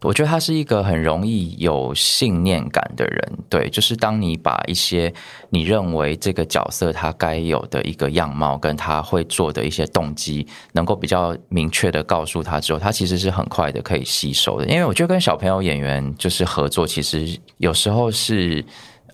[0.03, 5.13] 我觉得他是一个很容易有信念感的人，对，就是当你把一些
[5.51, 14.65] 你认为这个角色他该有的一个样貌，跟他会做的一些动机，能够比较明确的告诉他之后，他其实是很快的可以吸收的。
[14.65, 18.65] 因为我觉得跟小朋友演员就是合作，其实有时候是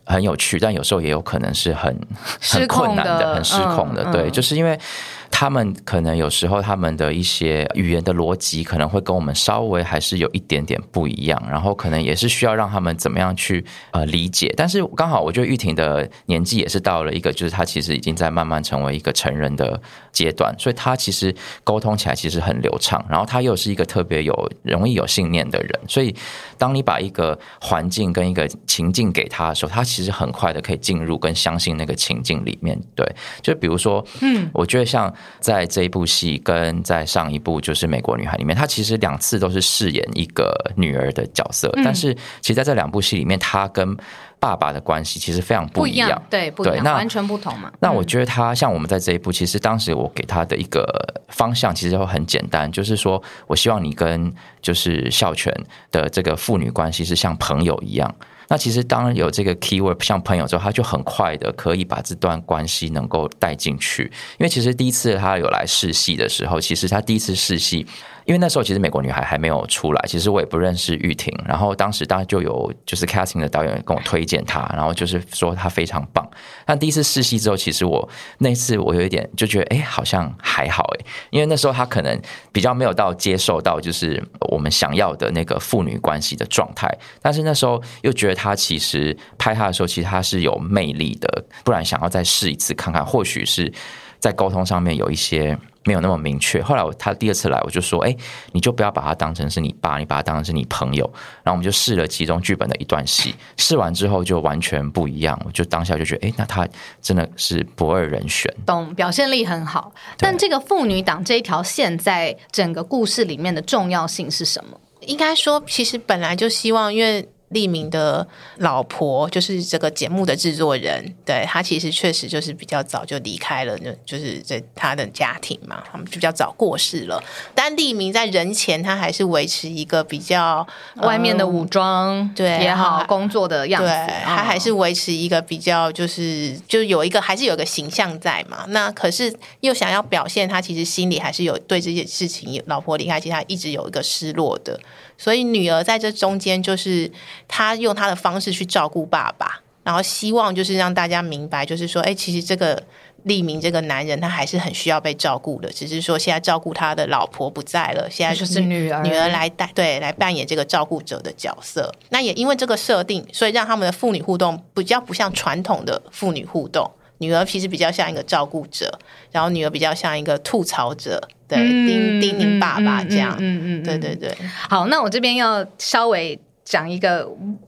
[0.05, 1.93] 很有趣，但有时候也有可能是很
[2.39, 4.79] 很困难的、很失控的，对，就是因为。
[5.29, 14.53] 他们可能有时候他们的一些语言的逻辑可能会跟我们稍微还是有一点点不一样，然后可能也是需要让他们怎么样去呃理解。
[14.57, 19.79] 但是刚好我觉得玉婷的年纪也是到了一个，就是她其实已经在慢慢成为一个成人的
[20.11, 23.03] 阶段，所以她其实沟通起来其实很流畅。
[23.09, 26.15] 然后她又是一个特别有容易有信念的人，所以
[26.57, 32.77] 当你把一个环境跟一个情境给她的时候，她其实很快的可以进入跟相信那个情境里面。
[32.95, 33.05] 对，
[33.41, 43.95] 就比如说，嗯，我觉得像在这一部戏跟在上一部就是《美国女孩》里面，她其实两次都是饰演一个女儿的角色，但是其实在这两部戏里面，她跟
[44.39, 47.71] 爸爸的关系其实非常不一样，对，不一样，完全不同嘛。
[47.79, 50.85] 那我觉得他像我们在这一部，其实当时我给他的一个
[51.29, 55.51] 方向其实会很简单，就是说我希望你跟就是孝全
[55.91, 58.13] 的这个父女关系是像朋友一样。
[58.47, 64.03] 那其实当有这个 keyword 像朋友之后，他就很快的可以把这段关系能够带进去。
[64.37, 67.85] 因为其实第一次他有来试戏的时候，其实他第一次试戏。
[68.27, 71.33] 因为那时候其实美国女孩还没有出来，其实我也不认识玉婷。
[71.45, 76.29] 然后当时当然就有就是 casting 的导演跟我推荐她，然后就是说她非常棒。
[76.65, 78.07] 但第一次试戏之后，其实我
[78.39, 86.93] 那次我有一点就觉得，哎，好像还好哎，因为那时候她可能比较没有到接受到就是我们想要的那个父女关系的状态。
[87.21, 93.71] 但是那时候又觉得她其实拍她的时候，其实她是有魅力的，不然想要再试一次看看，或许是
[94.19, 95.57] 在沟通上面有一些。
[95.83, 96.61] 没有那么明确。
[96.61, 98.15] 后来我他第二次来，我就说：“哎，
[98.51, 101.03] 你就不要把他当成是你爸，你把他当成是你朋友。”
[101.43, 105.39] 然后我们就试了其中剧本的一段戏，试完之后就完全不一样。
[105.45, 106.67] 我就当下就觉得：“哎，那他
[107.01, 109.93] 真的是不二人选。”懂，表现力很好。
[110.17, 114.79] 但这个妇女党这一条线在整个故事里面的重要性是什么？
[115.01, 117.27] 应该说，其实本来就希望，因为。
[117.49, 127.23] 利明的老婆就是这个节目的制作人，对他其实确实就是比较早就离开了，就就是在他的家庭嘛，他们就比较早过世了。
[127.55, 133.89] 但利明在人前，他还是维持一个比较外面的武装对也好工作的样子，
[134.25, 138.65] 他还是维持一个比较就是就有一个还是有个形象在嘛。
[138.67, 144.77] 那可是又想要表现他其实心里还是有对这件事情，老婆离开，其实他一直有一个失落的。
[145.17, 147.11] 所以女儿在这中间，就是
[147.47, 152.81] 她用她的方式去照顾爸爸，然后希望就是让大家明白，就是说，哎，其实这个
[153.23, 161.93] 利明这个男人，他还是很需要被照顾的，只是说现在照顾他的老婆不在了，现在就是女儿女儿来带对来扮演这个照顾者的角色。
[162.09, 166.89] 那也因为这个设定，所以让他们的父女互动比较不像传统的父女互动。
[167.19, 168.99] 女儿其实比较像一个照顾者，
[169.31, 174.35] 然后女儿比较像一个吐槽者，对，叮叮咛爸爸这样，嗯嗯，对对对。
[174.69, 177.25] 好，那我这边要稍微讲一个，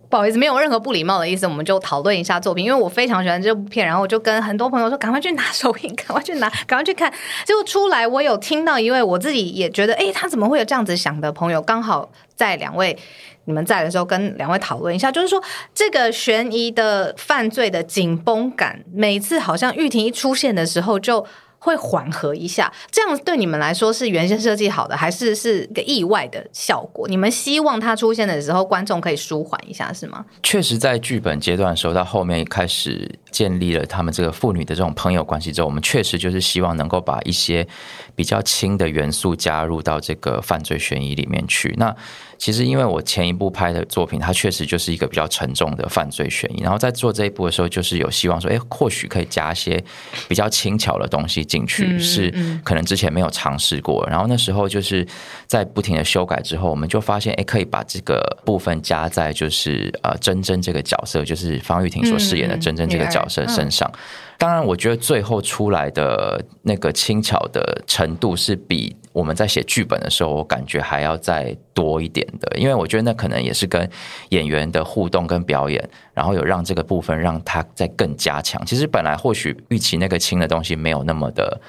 [0.09, 7.11] 不好意思，没有任何不礼貌的意思，我们就讨论一下作品，因为我非常喜欢这部片，然后我就跟很多朋友说，赶快去拿 手印，赶快去拿，赶快去看。
[7.45, 12.97] 结果出来，我有听到一位我自己也觉得，哎，他怎么会有这样子想的朋友，刚好在两位。
[13.45, 15.41] 你们在的时候，跟两位讨论一下，就是说
[15.73, 21.25] 这个悬疑的犯罪的紧绷感，每次好像玉婷一出现的时候就
[21.61, 27.05] 会缓和一下，这样对你们来说是原先设计好的，还是是一个意外的效果？
[27.09, 30.25] 你们希望他出现的时候，观众可以舒缓一下，是吗？
[30.41, 37.67] 确实，在剧本阶段的时候，到后面开始建立了他们这个父女的这种朋友关系之后，我们确实就是希望能够把一些
[38.15, 41.73] 比较轻的元素加入到这个犯罪悬疑里面去。
[41.77, 41.93] 那
[42.39, 46.61] 其实，因为我前一部拍的作品，它确实就是一个比较沉重的犯罪悬疑。
[46.63, 49.83] 然后在做这一部的时候，就是有希望说，哎，或许可以加一些
[50.29, 54.07] 比较轻巧的东西进去，是可能之前没有尝试过。
[54.09, 55.05] 然后那时候就是
[55.47, 63.91] 在不停的修改之后，我们就发现，哎，可以把这个部分加在就是呃珍珍这个角色，就是方玉婷所饰演的珍珍这个角色身上。
[64.37, 72.57] 当然，我觉得最后出来的那个轻巧的程度是比我们在写剧本的时候，我感觉还要再多一点的。
[72.57, 73.87] 因为我觉得那可能也是跟
[74.29, 78.65] 演员的互动跟表演，然后有让这个部分让它再更加强。
[78.65, 81.61] 其实本来或许预期那个轻的东西没有那么的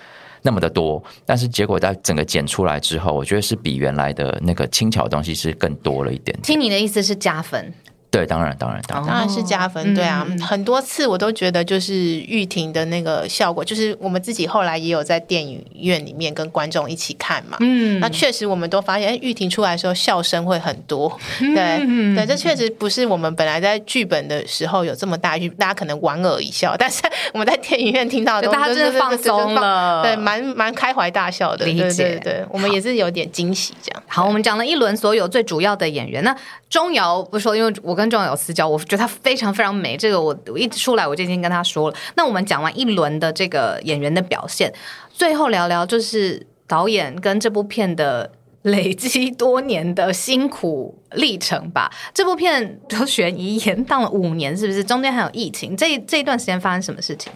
[0.42, 6.38] 那么的多，但是结果在整个剪出来之后，我觉得是比原来的那个轻巧的东西是更多了一点。
[6.42, 7.74] 听你的意思是加分。
[8.10, 9.94] 对，当然，当然，当然，当然是加分。
[9.94, 17.56] 对啊，很多次我都觉得，就是玉婷的那个效果，就是我们自己后来也有在电影院里面跟观众一起看嘛。
[17.60, 21.16] 嗯，那确实我们都发现，玉婷出来的时候笑声会很多。
[21.38, 31.64] 对，对，这确实不是我们本来在剧本的时候有这么大，大家可能莞尔一笑，但是我们在电影院听到，大家真的放松了，对，蛮蛮开怀大笑的。
[31.64, 34.02] 理解，对，我们也是有点惊喜这样。
[34.08, 36.34] 好，我们讲了一轮所有最主要的演员，那
[36.68, 37.99] 钟瑶不说，因为我。
[38.00, 39.94] 跟仲有私交，我觉得他非常非常美。
[39.94, 41.96] 这个我我一出来我就已经跟他说了。
[42.16, 44.72] 那我们讲完一轮的这个演员的表现，
[45.12, 48.32] 最后聊聊就是导演跟这部片的
[48.62, 51.90] 累积多年的辛苦历程吧。
[52.14, 54.82] 这部片就悬疑延宕了五年，是不是？
[54.82, 57.30] 中间还有疫情，这这一段时间发生什么事情？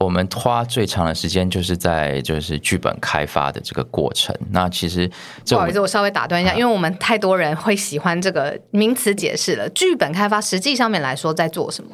[0.00, 4.34] 我们花最长的时间就是在就是剧本开发的这个过程。
[4.50, 5.08] 那其实
[5.46, 9.68] 不好意思，我稍微打断一下，因为我们太多人会喜欢这个名词解释了。
[9.70, 11.90] 剧本开发实际上面来说在做什么？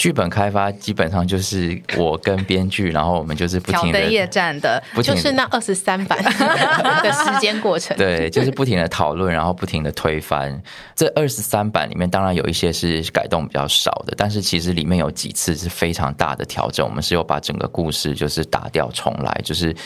[0.00, 6.18] 剧本开发基本上就是我跟编剧，然后我们就是不停的夜战的，就是那二十三版
[7.04, 7.94] 的时间过程。
[7.98, 10.58] 对，就是不停的讨论，然后不停的推翻。
[10.96, 16.86] 这二十三版里面，当然有一些是改动比较少的，但是其实里面有几次是非常大的调整。
[16.86, 19.76] 我们是有把整个故事就是打掉重来，就是。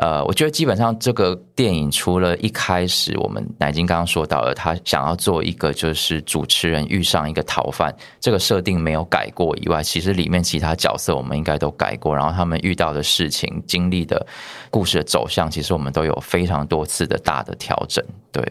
[0.00, 14.24] 呃，我觉得基本上这个电影除了一开始我们南京刚刚说到的，他想要做一个就是主持人遇上一个逃犯这个设定没有改过以外，其实里面其他角色我们应该都改过，然后他们遇到的事情、经历的
[14.70, 18.42] 故事的走向，其实我们都有非常多次的大的调整，对。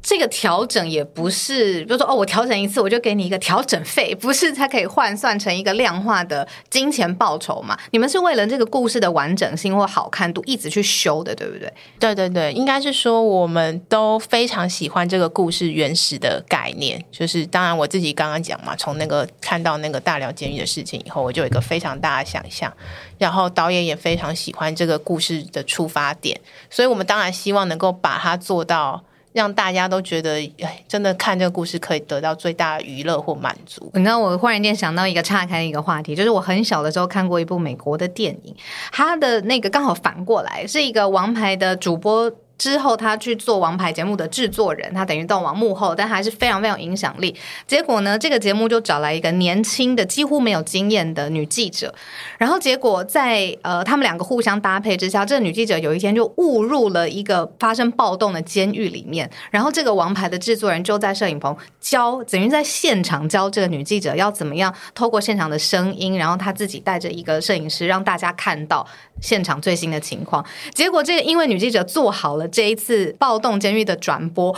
[0.00, 7.76] 这个调整也不是，比如说哦，我调整一次我就给你一个调整费，不是它可以换算成一个量化的金钱报酬嘛？
[7.90, 11.70] 你们是为了这个故事的完整性或好看度一直去修的，对不对？
[11.98, 22.72] 对对对，应该是说我们都非常喜欢这个故事原始的概念，就是当然我自己刚刚讲嘛，从那个看到那个大寮监狱的事情以后，我就有一个非常大的想象，
[23.18, 26.40] 然后导演也非常喜欢这个故事的出发点，
[26.70, 29.04] 所以我们当然希望能够把它做到。
[29.38, 33.88] 让大家都觉得，哎，真的看这个故事可以得到最大的娱乐或满足。
[33.94, 38.54] 你知道，我忽然间想到一个岔开一个话题，就是我很小的时候看过一部美国的电影，
[38.90, 42.32] 它的那个刚好反过来是一个王牌的主播。
[42.58, 47.34] 之后，他去做王牌节目的制作人，他等于到往幕后，但还是非常非常有影响力。
[47.68, 51.94] 结果呢，这个节目就找来一个年轻的、几乎没有经验的女记者。
[52.36, 59.30] 然后结果在呃，他们两个互相搭配之下，这个女记者有一天就误入了一个发生暴动的监狱里面。
[59.52, 68.84] 然后这个王牌的制作人就在摄影棚教，等于在现场教这个女记者要怎么样透过现场的声音，然后他自己带着一个摄影师，让大家看到
[69.20, 70.44] 现场最新的情况。
[70.74, 72.47] 结果这个因为女记者做好了。
[72.48, 74.56] 这一次暴动监狱的转播。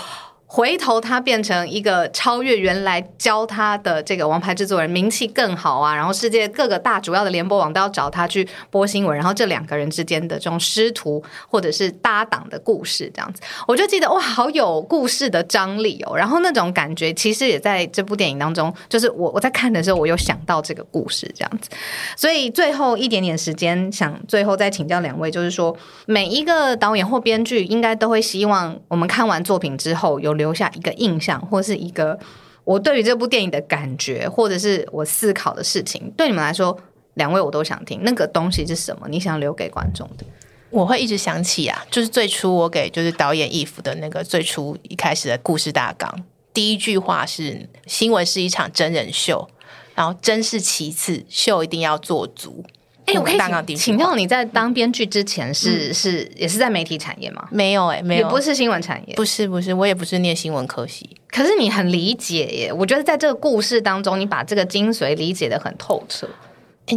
[0.52, 5.94] 回头他变成一个超越原来教他的这个王牌制作人，名气更好啊！
[5.94, 16.16] 然后世界各个大主要的联播网都要找他去播新闻，然后这两个人之间的这种师徒或者是搭档的故事，这样子，我就记得哇，好有故事的张力哦！
[16.16, 21.70] 然后那种感觉其实也在这部电影当中，就是我我在看的时候，我有想到这个故事这样子，
[22.16, 25.76] 所以最后一点点时间，想最后再请教两位，就是说
[26.06, 30.39] 每一个导演或编剧应该都会希望我们看完作品之后有。
[30.40, 32.18] 留下一个印象，或是一个
[32.64, 36.10] 我对于这部电影的感觉，或者是我思考的事情。
[36.16, 36.76] 对你们来说，
[37.14, 38.00] 两位我都想听。
[38.02, 39.06] 那个东西是什么？
[39.08, 40.24] 你想留给观众的？
[40.70, 46.24] 我会一直想起啊，就是最初我给就是导演义父的那个最初一开始的故事大纲，
[46.54, 49.48] 第一句话是：新闻是一场真人秀，
[49.94, 52.64] 然后真是其次，秀一定要做足。
[53.10, 57.46] 哎，我可以请教你在当编剧之前是是也是在媒体产业吗？
[57.50, 61.16] 没有哎，没有，也不是新闻产业，不是不是，我也不是念新闻科系。
[61.28, 66.28] 可是你很理解耶，我觉得在这个故事当中，你把这个精髓理解的很透彻。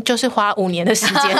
[0.03, 1.37] 就是花五年的时间，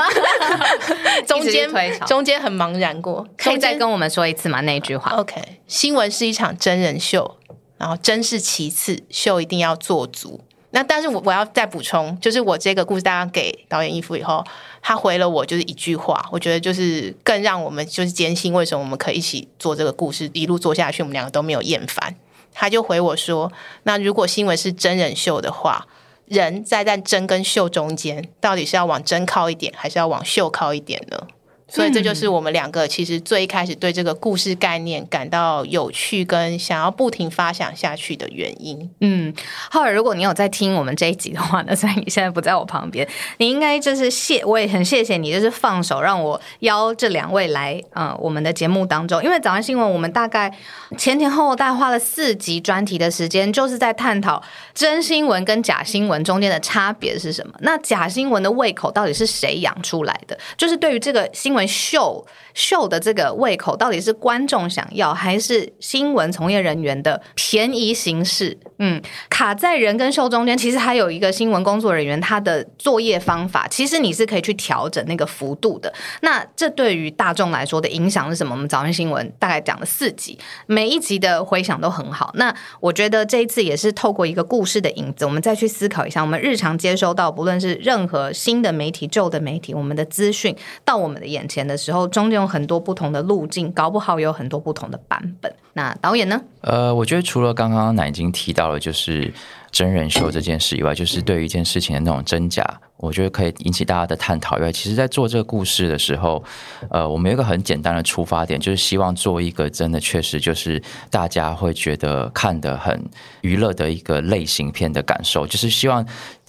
[1.26, 1.68] 中间
[2.06, 3.26] 中间很茫然过。
[3.36, 4.62] 可以再跟我们说一次吗？
[4.62, 7.38] 那一句话？OK，新闻是一场真人秀，
[7.80, 10.42] 然后真是其次，秀一定要做足。
[10.76, 14.44] 那但是我我要再补充，就是我这个故事大家给导演衣服以后，
[14.82, 22.16] 他回了我就是一句话，我觉得就是更让我们就是坚信为什么我们可以一起做这个故事一路做下去，我们两个都没有厌烦。
[22.52, 23.52] 他就回我说
[23.84, 25.86] ：“那如果新闻是真人秀的话，
[26.26, 31.28] 人在在真跟秀中间，到底是要往真靠一点，还是要往秀靠一点呢？”
[31.74, 38.92] 所以这就是我们两个其实最一开始对这个故事概念感到有趣，跟想要不停发想下去的原因。
[39.00, 39.34] 嗯，
[39.72, 43.08] 浩尔，如果你有在听我们这一集的话呢，虽然你现在不在我旁边，
[43.38, 49.24] 你应该就是谢，我也很谢谢你，就是放手让我邀这两位来，嗯，我们的节目当中。
[49.24, 50.54] 因为早上新闻，我们大概
[50.98, 54.44] 前前后后大概花了四集专题的时间，就是在探讨
[54.76, 57.54] 真新闻跟假新闻中间的差别是什么。
[57.62, 60.38] 那假新闻的胃口到底是谁养出来的？
[60.58, 68.58] 就是对于这个新新秀秀的这个胃口，到底是观众想要，还是新闻从业人员的便宜形式？
[68.80, 75.94] 嗯，卡在人跟秀中间，其实还有一个新闻工作人员他的作业方法，其实你是可以去调整那个幅度的。
[76.22, 78.54] 那这对于大众来说的影响是什么？
[78.54, 80.38] 我们早上新闻大概讲了四集，
[80.68, 82.32] 每一集的回响都很好。
[82.36, 90.56] 那我觉得这一次也是透过一个故事的影子，我们再去思考一下，我们日常接收到不论是任何新的媒体、旧的媒体，我们的资讯
[90.86, 95.54] 到我们的眼前的时候，中间有很多不同的路径，搞不好有很多不同的版本。
[95.74, 96.42] 那导演呢？
[96.62, 99.32] 呃，我觉得除了刚刚奶已经提到了，就是
[99.72, 102.64] 真人秀这件事以外，就是对于一件事情的那种真假，
[102.98, 106.44] 我觉得可以引起大家的探讨以外，其实，在做这个故事的时候，
[106.90, 113.04] 呃，我们有一个很简单的出发点，就是希望做一个真的确实就是大家会觉得看得很
[113.42, 116.06] 娱乐的一个类型片的感受，就是希望。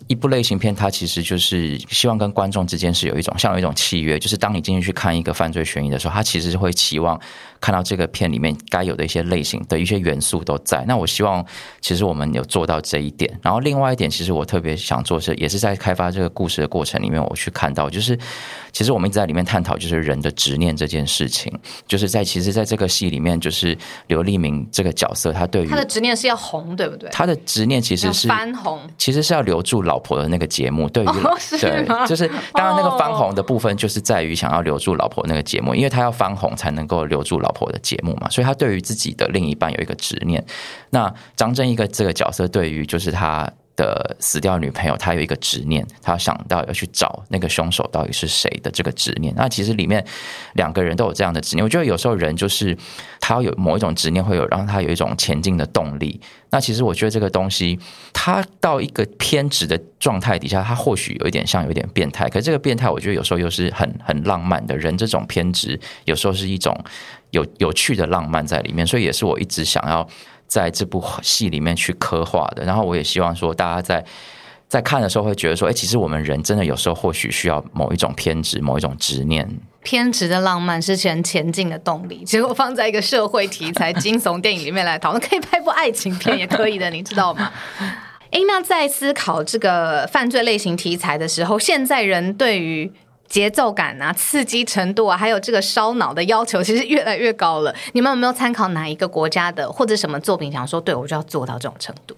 [0.07, 7.19] 一部类型片，它其实就是希望跟观众之间是有一种像有一种契约，就是当你进去去看一个犯罪悬疑的时候，它其实是会期望
[7.59, 10.85] 看到这个片里面该有的一些类型的一些元素都在。
[10.87, 11.43] 那我希望
[11.81, 13.33] 其实我们有做到这一点。
[13.41, 18.19] 然后另外一点，其实我特别想做是，也是在开发这个故事的过程里面，我去看到就是，
[18.73, 21.51] 其实我们一直在里面探讨就是人的执念这件事情。
[21.89, 23.75] 就是在其实在这个戏里面，就是
[24.09, 27.09] 刘立明这个角色，他对于他的执念是要红，对不对？
[27.09, 29.94] 他的执念其实是翻红，其实是要留住老。
[29.95, 31.07] 老婆的那个节目，对于
[31.61, 40.45] 对，就是当然那个翻红的部分，就是在于想要留住老婆那个节目，因为他要翻红才能够留住老婆的节目嘛，所以他对于自己的另一半有一个执念。
[40.91, 43.49] 那张正一个这个角色，对于就是他。
[43.77, 49.35] 的死掉女朋友，她有一个执念，她想到要去找那个凶手到底是谁的这个执念。
[49.37, 50.05] 那其实里面
[50.55, 51.65] 两个人都有这样的执念。
[51.65, 52.77] 我觉得有时候人就是
[53.21, 56.21] 他有某一种执念，会有让他有一种前进的动力。
[56.51, 57.79] 那其实我觉得这个东西，
[58.13, 62.29] 他到一个偏执的状态底下，他或许有一点像有点变态。
[62.29, 64.77] 可这个变态，我觉得有时候又是很很浪漫的。
[64.77, 66.79] 人这种偏执，有时候是一种
[67.31, 68.87] 有有趣的浪漫在里面。
[68.87, 70.09] 所以也是我一直想要。
[70.55, 74.05] 在这部戏里面去刻画的，然后我也希望说，大家在
[74.69, 79.45] 在看的时候会觉得说，哎，其实我们人真的有时候或许需要某一种偏执，某一种执念。
[79.83, 87.51] 偏执的浪漫是前前进的动力，结果放在一个社会题材惊悚电影里面来讨论，可以拍部爱情片也可以的，你知道吗？
[88.31, 92.93] 哎，那在思考这个犯罪类型题材的时候，现在人对于。
[93.29, 97.75] 节奏感啊，刺激程度啊，还有这个烧脑的要求，其实越来越高了。
[97.93, 102.17] 你们有没有参考哪一个国家的或者什么作品，想说对我就要做到这种程度？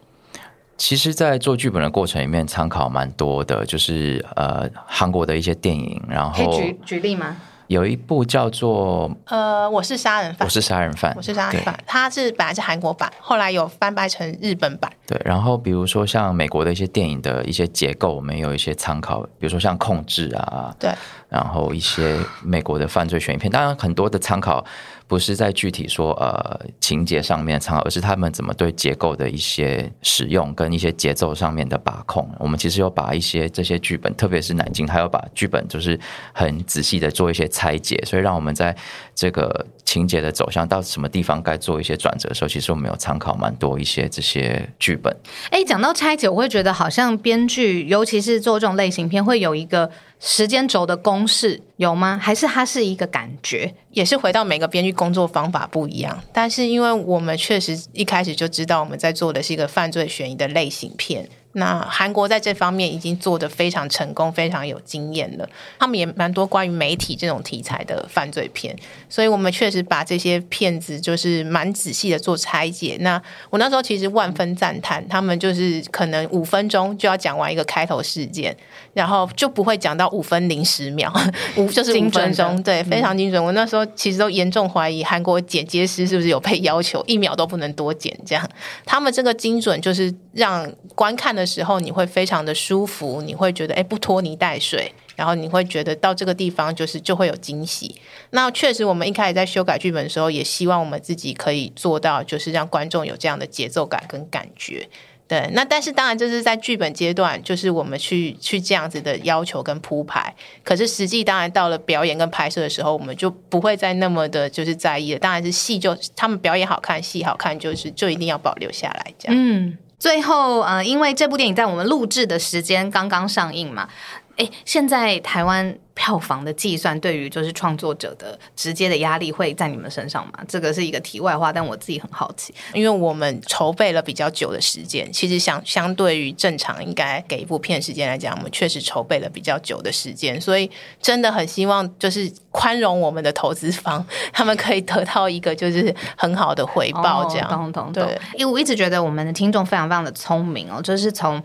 [0.78, 7.34] 其实，在做剧本的过程里面，参考蛮多的，就是呃，韩国的一些电影，然后举举例吗？
[7.68, 11.78] 有一部叫做呃，我是杀人犯，我是杀人犯，我是杀人犯。
[11.86, 14.90] 它是本来是韩国版，后来有翻拍成日本版。
[15.06, 20.92] 对，然后比如说像美国的一些电影的一些结构，我们有一些参考，比如说像《控制》啊，对，
[21.28, 24.64] 然后一些美国的犯罪悬疑片，当然很多的参考。
[25.08, 32.28] 不是在具体说呃情节上面参考，而是他们怎么对结构的一些使用跟一些节奏上面的把控。
[32.38, 35.98] 我们其实有把一些这些剧本，特别是南京，还有把剧本就是
[36.32, 38.74] 很仔细的做一些拆解，所以让我们在
[39.14, 45.16] 这个情节的走向到什么地方该做一些转折的时候，其实我们有参考蛮多一些这些剧本。
[45.50, 49.90] 哎，讲到拆解，我会觉得好像编剧，尤其是做这种类型片，会有一个。
[50.18, 52.18] 时间轴的公式有吗？
[52.20, 53.74] 还是它是一个感觉？
[53.90, 56.18] 也是回到每个编剧工作方法不一样。
[56.32, 61.28] 但是因为我们确实一开始就知道我们在做的是一个犯罪悬疑的类型片。
[61.58, 65.48] 那韩国在这方面已经做得非常成功，非常有经验了。
[65.78, 68.76] 他们也蛮多关于媒体这种题材的犯罪片，
[69.08, 72.98] 所以我们确实把这些片子就是蛮仔细的做拆解。
[73.00, 78.54] 那我那时候其实万分赞叹，他们就是可能五分钟就要讲完一个开头事件，
[78.92, 81.10] 然后就不会讲到五分零十秒，
[81.56, 83.42] 五就是五分钟，对，非常精准。
[83.42, 88.46] 我那时候其实都严重怀疑韩国剪接师是不是有被要求一秒都不能多剪，这样
[88.84, 91.45] 他们这个精准就是让观看的。
[91.46, 97.94] 时候你会非常的舒服，你会觉得哎不拖泥带水，然后你会觉得到这个地方就是就会有惊喜。
[98.30, 104.88] 那确实，我们一开始在修改剧本的时候，也希望我们自己可以做到，就是让观众有这样的节奏感跟感觉。
[105.28, 110.32] 对，那但是当然这是在剧本阶段，就是我们去去这样子的要求跟铺排。
[110.62, 115.18] 可是实际当然到了表演跟拍摄的时候，我们就不会再那么的就是在意了。
[115.18, 119.36] 当然是戏就他们表演好看，戏好看，就是就一定要保留下来这样。
[119.36, 119.76] 嗯。
[119.98, 123.88] 最后，呃，因为这部电影在我们录制的时间刚刚上映嘛，
[124.36, 130.32] 哎，现在台湾票房的计算对于就是创作者的直接的压力会在你们身上吗？
[130.46, 140.70] 这个是一个题外话，但我自己很好奇，因为我们筹备了比较久的时间，其实相相对于正常应该给一部片时间来讲，我们确实筹备了比较久的时间，所以
[141.00, 147.48] 真的很希望就是宽容我们的投资方， 他们可以得到一个就是很好的回报，这样。
[147.48, 148.06] 懂懂懂。
[148.34, 151.42] 因为我一直觉得我们的听众非常非常的聪明哦，就是从。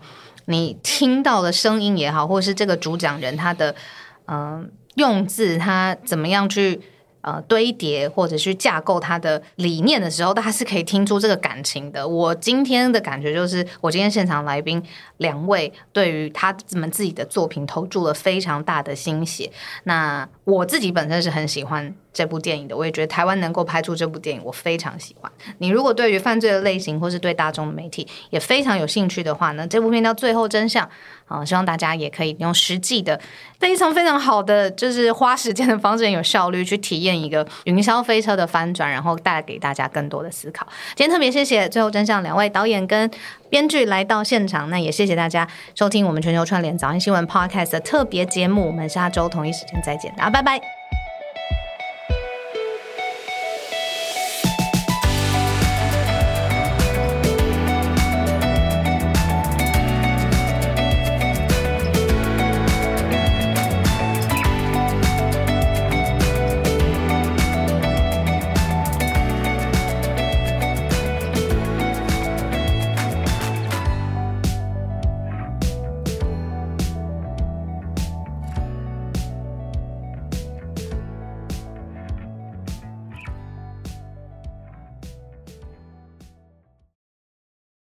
[0.52, 3.74] 你听到的声音也好，或是这个主讲人他的
[4.26, 6.80] 嗯用字，他怎么样去
[7.22, 12.06] 呃堆叠或者去架构他的理念的时候，大家是可以听出这个感情的。
[12.06, 14.80] 我今天的感觉就是，我今天现场来宾
[15.16, 19.50] 两位对于他们自己的作品投注了非常大的心血。
[19.84, 21.94] 那我自己本身是很喜欢。
[22.12, 25.32] 这部电影的，我也觉得台湾能够拍出这部电影，我非常喜欢。
[25.56, 30.86] 你如果对于犯罪的类型，或是对大众的媒体也非常有兴趣的话呢，这部片到《最后真相》
[31.32, 33.18] 啊，希望大家也可以用实际的、
[33.58, 40.66] 非常非常好的，就是花时间的方式，有效率去体验一个云霄飞车的翻转，然后带给大家更多的思考。
[40.94, 43.10] 今天特别谢谢《最后真相》两位导演跟
[43.48, 48.66] 编剧来到现场，那也谢谢大家收听我们全球串联早安新闻 Podcast 的特别节目。
[48.66, 50.81] 我们下周同一时间再见，大家拜拜。